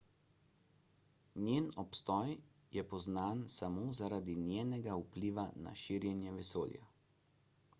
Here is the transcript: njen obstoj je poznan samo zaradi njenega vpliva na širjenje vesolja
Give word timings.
njen 1.47 1.67
obstoj 1.83 2.31
je 2.77 2.85
poznan 2.93 3.43
samo 3.57 3.83
zaradi 3.99 4.35
njenega 4.47 4.97
vpliva 5.03 5.45
na 5.67 5.75
širjenje 5.83 6.33
vesolja 6.39 6.91